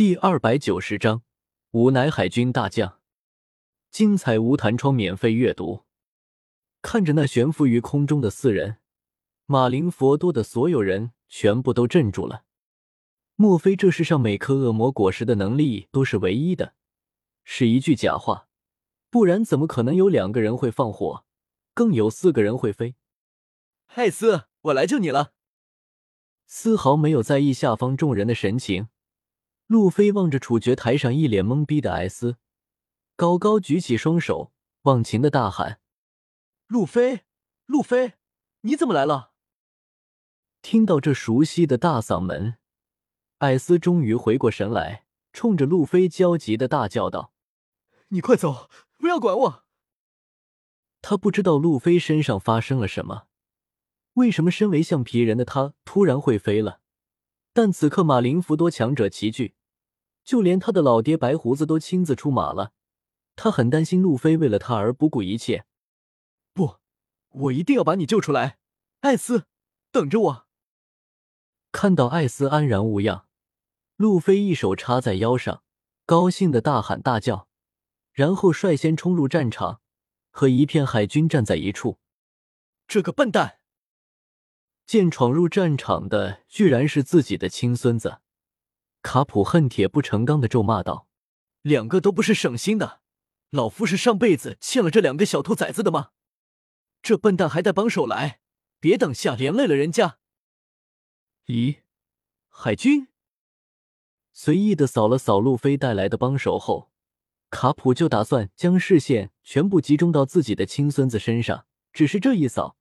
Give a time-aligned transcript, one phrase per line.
[0.00, 1.24] 第二百九十章，
[1.72, 3.00] 吾乃海军大将。
[3.90, 5.84] 精彩无弹窗免费阅读。
[6.80, 8.78] 看着那悬浮于空中的四人，
[9.44, 12.44] 马林佛多的所有人全部都镇住了。
[13.36, 16.72] 莫非这世上每颗恶魔果实的能力都是唯一的？
[17.44, 18.48] 是一句假话，
[19.10, 21.26] 不然怎么可能有两个人会放火，
[21.74, 22.94] 更有四个人会飞？
[23.88, 25.34] 艾斯，我来救你了！
[26.46, 28.88] 丝毫没有在意下方众人的神情。
[29.70, 32.38] 路飞望着处决台上一脸懵逼的艾斯，
[33.14, 35.80] 高高举起双手，忘情的大喊
[36.66, 37.20] ：“路飞，
[37.66, 38.14] 路飞，
[38.62, 39.30] 你怎么来了？”
[40.60, 42.56] 听到这熟悉的大嗓门，
[43.38, 47.32] 艾斯终于回过神来，冲着路飞焦急的大叫道
[48.10, 49.64] ：“你快走，不要管我！”
[51.00, 53.28] 他不知道路飞身上发生了什么，
[54.14, 56.80] 为什么身为橡皮人的他突然会飞了？
[57.52, 59.54] 但此刻马林福多强者齐聚。
[60.30, 62.70] 就连他的老爹白胡子都亲自出马了，
[63.34, 65.64] 他很担心路飞为了他而不顾一切。
[66.52, 66.76] 不，
[67.30, 68.58] 我一定要把你救出来，
[69.00, 69.46] 艾斯，
[69.90, 70.46] 等着我。
[71.72, 73.26] 看到艾斯安然无恙，
[73.96, 75.64] 路飞一手插在腰上，
[76.06, 77.48] 高兴的大喊大叫，
[78.12, 79.80] 然后率先冲入战场，
[80.30, 81.98] 和一片海军站在一处。
[82.86, 83.58] 这个笨蛋！
[84.86, 88.20] 见闯入战场的居然是自己的亲孙子。
[89.02, 91.08] 卡普恨铁不成钢的咒骂道
[91.62, 93.00] ：“两个都不是省心的，
[93.50, 96.10] 老夫是上辈子欠了这两个小兔崽子的吗？
[97.02, 98.40] 这笨蛋还带帮手来，
[98.78, 100.18] 别等下连累了人家。”
[101.46, 101.78] 咦，
[102.48, 103.08] 海军
[104.32, 106.90] 随意的扫了扫路飞带来的帮手后，
[107.48, 111.66] 卡普就打算将视线全部集中到自己的亲孙子身上。
[111.92, 112.76] 只是这一扫，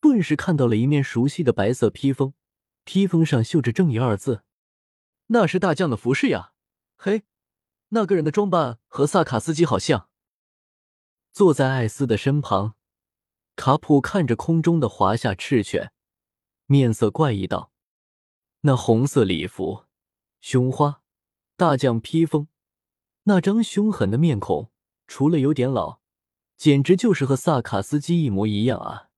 [0.00, 2.32] 顿时看到了一面熟悉的白色披风，
[2.84, 4.44] 披风上绣着“正义”二字。
[5.32, 6.52] 那是大将的服饰呀！
[6.96, 7.22] 嘿，
[7.90, 10.08] 那个人的装扮和萨卡斯基好像。
[11.32, 12.74] 坐在艾斯的身旁，
[13.54, 15.92] 卡普看着空中的华夏赤犬，
[16.66, 17.70] 面色怪异道
[18.62, 19.84] ：“那红色礼服，
[20.40, 21.02] 胸花，
[21.56, 22.48] 大将披风，
[23.22, 24.72] 那张凶狠的面孔，
[25.06, 26.00] 除了有点老，
[26.56, 29.10] 简直就是和萨卡斯基一模一样啊！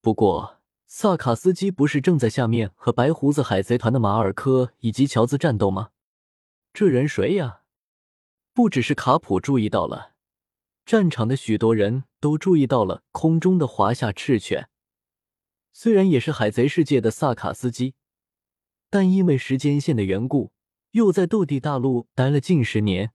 [0.00, 0.60] 不过……”
[0.96, 5.90] 萨卡斯基不是正在下面和白胡子海贼团的马尔科以及乔兹战斗吗？
[6.72, 7.62] 这人谁呀？
[8.52, 10.12] 不只是卡普注意到了，
[10.86, 14.68] 战场的许多人都注意到了空中的华夏赤犬。
[15.72, 17.96] 虽然也是海贼世界的萨卡斯基，
[18.88, 20.52] 但因为时间线的缘故，
[20.92, 23.10] 又在斗地大陆待了近十年，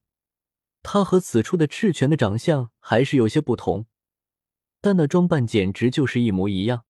[0.83, 3.85] 他和此处的赤犬的长相还是有些不同，
[4.81, 6.83] 但那装扮简直就是一模一样。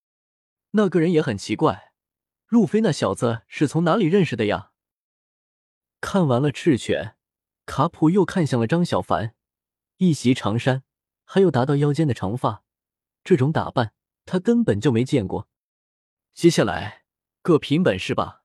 [0.72, 1.94] 那个人也很奇怪，
[2.48, 4.72] 路飞那小子是从哪里认识的呀？
[6.00, 7.16] 看完了赤犬，
[7.66, 9.34] 卡普又看向了张小凡，
[9.98, 10.84] 一袭长衫，
[11.26, 12.64] 还有达到腰间的长发，
[13.24, 13.94] 这种打扮
[14.26, 15.50] 他根本就没见过。
[16.34, 17.04] 接下来，
[17.42, 18.44] 各凭本事吧。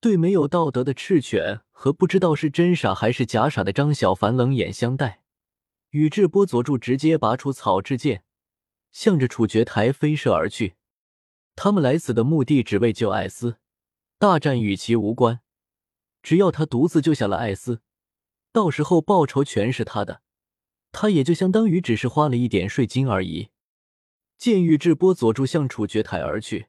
[0.00, 5.22] 对没有道德的赤犬和不知道是真傻还是假傻的张小凡冷眼相待，
[5.90, 8.24] 宇智波佐助直接拔出草雉剑，
[8.90, 10.77] 向着处决台飞射而去。
[11.60, 13.56] 他们来此的目的只为救艾斯，
[14.16, 15.40] 大战与其无关。
[16.22, 17.82] 只要他独自救下了艾斯，
[18.52, 20.22] 到时候报酬全是他的，
[20.92, 23.48] 他也就相当于只是花了一点税金而已。
[24.36, 26.68] 见宇智波佐助向处决台而去，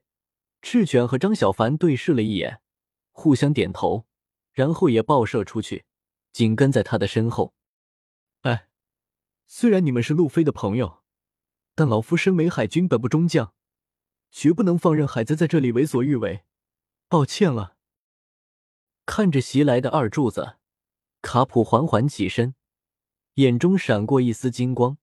[0.63, 2.59] 赤犬和张小凡对视了一眼，
[3.11, 4.07] 互相点头，
[4.53, 5.85] 然后也爆射出去，
[6.31, 7.53] 紧跟在他的身后。
[8.41, 8.69] 哎，
[9.45, 11.03] 虽然你们是路飞的朋友，
[11.75, 13.53] 但老夫身为海军本部中将。
[14.31, 16.43] 绝不能放任海贼在这里为所欲为，
[17.07, 17.75] 抱歉了。
[19.05, 20.57] 看着袭来的二柱子，
[21.21, 22.53] 卡普缓缓起身，
[23.35, 24.97] 眼中闪过一丝金光，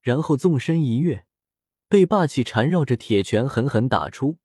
[0.00, 1.26] 然后纵身一跃，
[1.88, 4.38] 被霸气缠绕着铁拳狠狠打出，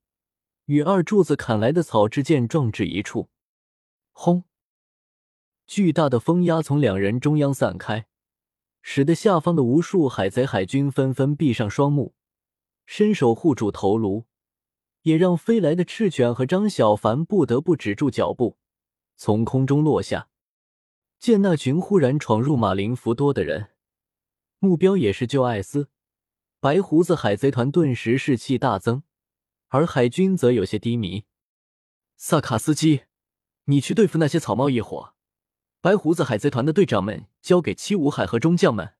[0.66, 3.30] 与二柱子砍来的草之剑撞至一处。
[4.12, 4.44] 轰！
[5.68, 8.07] 巨大的风压从两人中央散开，
[8.81, 12.16] 使得下方的无数海贼海军纷纷闭上双目。
[12.91, 14.25] 伸手护住头颅，
[15.03, 18.57] 也让飞来的赤犬和张小凡不得不止住脚步，
[19.15, 20.30] 从空中落下。
[21.19, 23.74] 见那群忽然闯入马林福多的人，
[24.57, 25.89] 目标也是救艾斯，
[26.59, 29.03] 白胡子海贼团顿时士气大增，
[29.68, 31.25] 而海军则有些低迷。
[32.18, 33.03] 萨卡斯基，
[33.65, 35.13] 你去对付那些草帽一伙，
[35.80, 38.95] 白胡子海贼团的队长们交给七武海和中将们。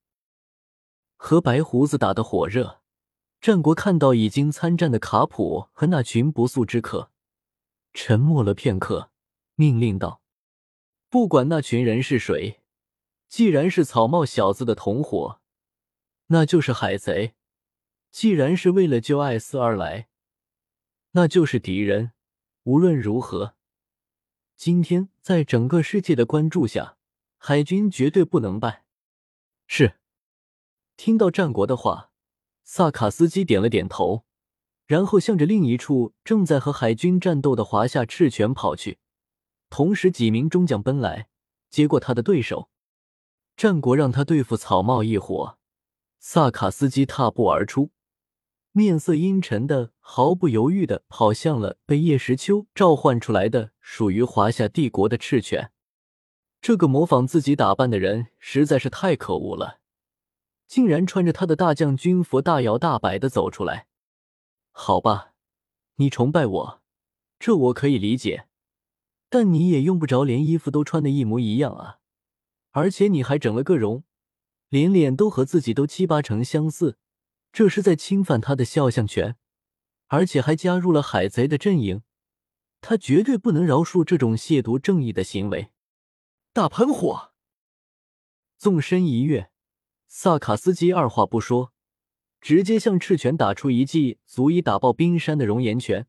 [1.16, 2.79] 和白胡子打得火热。
[3.40, 7.10] 战国看到已经参战的卡普和那群不速之客，
[7.94, 9.10] 沉默了片刻，
[9.54, 10.20] 命令道
[11.08, 12.60] ：“不管那群人是谁，
[13.28, 15.40] 既然是草帽小子的同伙，
[16.26, 17.32] 那就是海贼；
[18.10, 20.08] 既然是为了救艾斯而来，
[21.12, 22.12] 那就是敌人。
[22.64, 23.54] 无论如何，
[24.54, 26.98] 今天在整个世界的关注下，
[27.38, 28.84] 海军绝对不能败。
[29.66, 29.96] 是。
[30.98, 32.09] 听到战国的话，
[32.72, 34.24] 萨卡斯基点了点头，
[34.86, 39.00] 然后向着另一处正在和海军战斗的华夏赤犬跑去。
[39.68, 41.26] 同时，几名中将奔来，
[41.68, 42.70] 接过他的对手。
[43.56, 45.58] 战国让他对付草帽一伙，
[46.20, 47.90] 萨卡斯基踏步而出，
[48.70, 55.72] 面色阴沉的，毫不犹豫的跑向了被叶时秋召唤出来的属于华夏帝国的赤犬。
[56.62, 59.79] 这个模仿自己打扮的人实在是太可恶了，
[60.70, 63.88] 竟然穿着他的大将军服，大摇大摆的走出来。
[64.70, 65.34] 好吧，
[65.96, 66.82] 你崇拜我，
[67.40, 68.46] 这我可以理解。
[69.28, 71.98] 但你也用不着连衣服都穿的一模一样啊！
[72.70, 74.04] 而且你还整了个容，
[74.68, 76.96] 连脸都和自己都七八成相似，
[77.52, 79.34] 这是在侵犯他的肖像权，
[80.06, 82.02] 而且还加入了海贼的阵营，
[82.80, 85.72] 他绝对不能饶恕这种亵渎正义的行为。
[86.52, 87.32] 大喷火，
[88.56, 89.50] 纵身一跃，
[90.12, 91.72] 萨卡斯基二话不说，
[92.40, 96.08] 直接向赤犬打出一记足以打爆冰山的熔岩拳。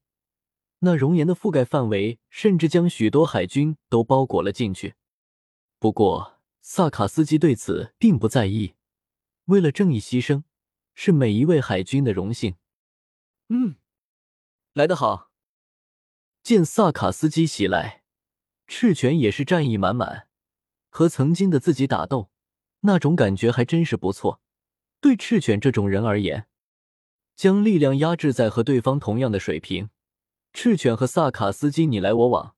[0.80, 4.96] 那熔岩的覆盖范围，甚至将许多海军都包裹了进去。
[5.78, 8.74] 不过，萨卡斯基对此并不在意。
[9.46, 10.46] 为了正义牺牲，
[10.96, 12.56] 是每一位海军的荣幸。
[13.50, 13.76] 嗯，
[14.74, 15.30] 来得好。
[16.42, 18.04] 见萨卡斯基袭来，
[18.66, 20.28] 赤犬也是战意满满，
[20.90, 22.32] 和曾经的自己打斗，
[22.82, 24.42] 那种感觉还真是不错。
[25.00, 26.48] 对赤犬这种人而言，
[27.36, 29.90] 将力量压制在和对方同样的水平。
[30.54, 32.56] 赤犬和萨卡斯基你来我往，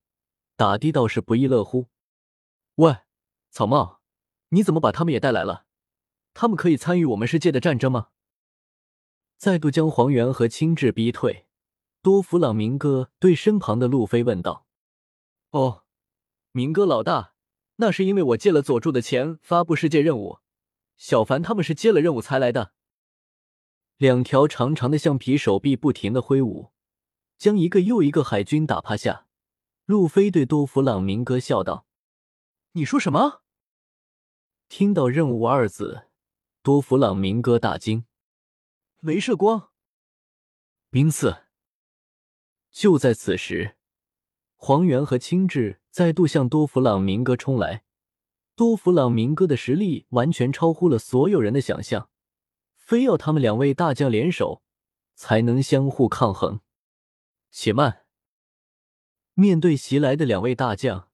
[0.56, 1.88] 打的倒是不亦乐乎。
[2.76, 2.98] 喂，
[3.52, 4.02] 草帽，
[4.50, 5.66] 你怎么把他们也带来了？
[6.34, 8.10] 他们可以参与我们世界的战争吗？
[9.38, 11.46] 再度将黄猿和青雉逼退，
[12.02, 14.66] 多弗朗明哥对身旁的路飞问道
[15.52, 15.84] ：“哦，
[16.52, 17.33] 明哥老大，
[17.84, 20.40] 那是因为我借了佐助的钱发布世界任务，
[20.96, 22.72] 小凡他们是接了任务才来的。”
[23.98, 26.72] 两条长长的橡皮手臂不停的挥舞。
[27.38, 29.28] 将一个又一个海军打趴下，
[29.84, 31.86] 路飞对多弗朗明哥笑道
[32.72, 33.42] ：“你说什么？”
[34.70, 36.04] 听到“任务”二字，
[36.62, 38.06] 多弗朗明哥大惊。
[39.02, 39.72] 镭射光，
[40.90, 41.44] 冰刺。
[42.72, 43.76] 就在此时，
[44.56, 47.84] 黄猿和青雉再度向多弗朗明哥冲来。
[48.56, 52.10] 多弗朗明哥的实力完全超乎了所有人的想象，
[52.76, 54.64] 非要他们两位大将联手，
[55.14, 56.62] 才能相互抗衡。
[57.52, 58.06] 且慢！
[59.36, 61.10] 面对袭来的两位大将，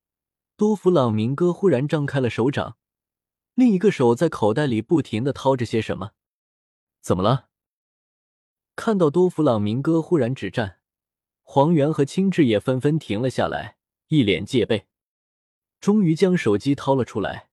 [0.56, 2.78] 多弗朗明哥忽然张开了手掌，
[3.56, 6.12] 另一个手在口袋里不停的掏着些什么。
[7.02, 7.50] 怎么了？
[8.78, 10.80] 看到多弗朗明哥忽然止战，
[11.44, 13.76] 黄猿和青雉也纷纷停了下来，
[14.09, 14.85] 一脸戒备。
[15.79, 17.50] 终于将手机掏了出来，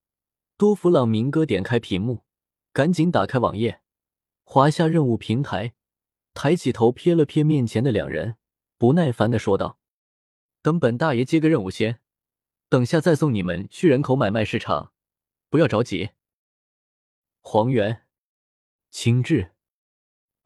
[0.56, 2.24] 多弗朗明哥点开屏幕，
[2.72, 3.80] 赶紧打开网页，
[4.42, 5.74] 滑下任务平台，
[6.34, 8.36] 抬起头瞥了瞥面前的两人。
[8.78, 9.78] 不耐烦的说道
[10.60, 12.00] ：“等本大爷接个任务先，
[12.68, 14.92] 等下再送你们去人口买卖市场，
[15.48, 16.10] 不要着急。”
[17.40, 18.04] 黄猿、
[18.90, 19.52] 青雉，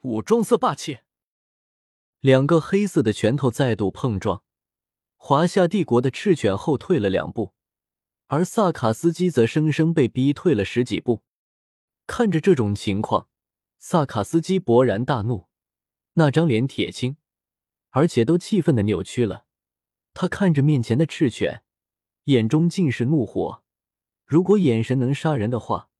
[0.02, 0.98] 武装色霸气，
[2.20, 4.44] 两个黑色的拳头再度碰撞，
[5.22, 7.52] 华夏帝国的赤犬后退了两步，
[8.28, 11.22] 而萨卡斯基则生生被逼退了十几步。
[12.06, 13.28] 看着这种情况，
[13.78, 15.46] 萨卡斯基勃然大怒，
[16.14, 17.18] 那张脸铁青。
[17.90, 19.44] 而且都气愤的扭曲了，
[20.14, 21.62] 他看着面前的赤犬，
[22.24, 23.62] 眼中尽是怒火。
[24.24, 25.90] 如果眼神能杀人的话，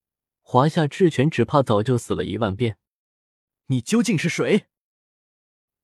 [0.41, 2.79] 华夏赤犬只怕早就死了一万遍。
[3.67, 4.67] 你究竟是谁？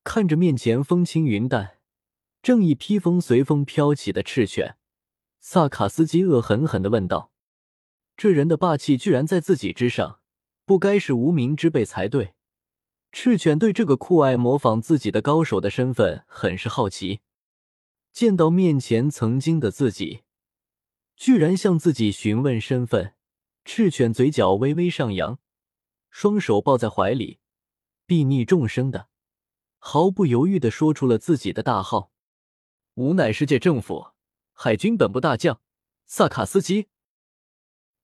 [0.03, 1.76] 看着面前风轻云淡、
[2.41, 4.77] 正义披风随风飘起的赤犬，
[5.39, 7.31] 萨卡斯基恶狠狠的问道
[8.15, 10.19] ：“这人的霸气居然在自己之上，
[10.65, 12.33] 不该是无名之辈才对。”
[13.11, 17.21] 赤犬对这个酷爱模仿自己的高手的身份很是好奇，
[18.11, 20.23] 见到面前曾经的自己，
[21.15, 23.13] 居然向自己询问身份，
[23.63, 25.39] 赤犬嘴角微微上扬，
[26.11, 27.39] 双手抱在怀里，
[28.07, 29.07] 睥睨众生的，
[29.79, 32.11] 毫不犹豫的说出了自己的大号
[32.97, 34.07] ：“吾乃世界政府
[34.53, 35.61] 海军本部大将
[36.07, 36.87] 萨卡斯基。”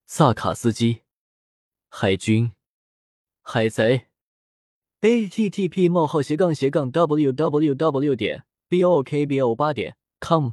[0.06, 1.02] 萨卡斯基，
[1.88, 2.52] 海军，
[3.42, 4.06] 海贼。
[5.00, 10.52] a t t p 冒号斜杠斜杠 w w w 点 b o k b o 八点 com